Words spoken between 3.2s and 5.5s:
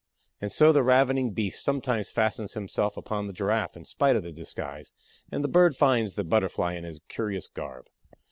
the Giraffe in spite of the disguise and the